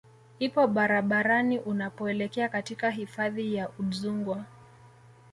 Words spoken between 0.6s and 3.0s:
barabarani unapoelekea katika